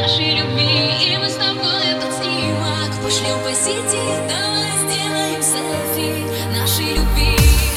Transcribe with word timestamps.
нашей 0.00 0.34
любви 0.34 1.14
И 1.14 1.16
мы 1.16 1.28
с 1.28 1.34
тобой 1.34 1.84
этот 1.84 2.12
снимок 2.14 2.90
Пошлем 3.02 3.38
по 3.40 3.52
сети, 3.52 4.02
давай 4.28 4.72
сделаем 4.84 5.42
селфи 5.42 6.24
Нашей 6.52 6.94
любви. 6.94 7.75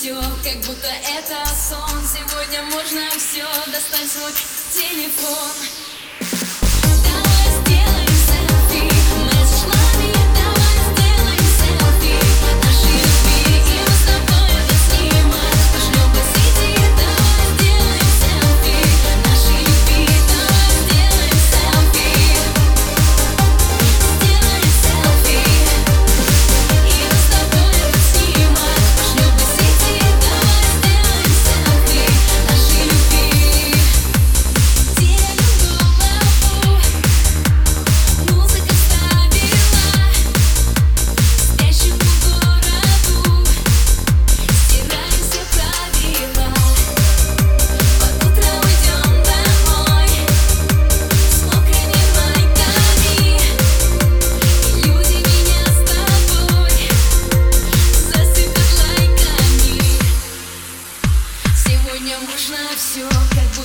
все, 0.00 0.14
как 0.14 0.56
будто 0.66 0.88
это 0.88 1.36
сон. 1.54 2.00
Сегодня 2.08 2.62
можно 2.72 3.02
все, 3.18 3.44
достань 3.70 4.08
свой 4.08 4.32
телефон. 4.72 5.50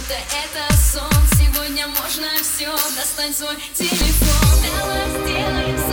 будто 0.06 0.14
это 0.14 0.74
сон. 0.78 1.10
Сегодня 1.38 1.88
можно 1.88 2.28
все, 2.42 2.72
достань 2.96 3.34
свой 3.34 3.56
телефон. 3.74 4.60
Давай 4.80 5.10
сделаем 5.10 5.85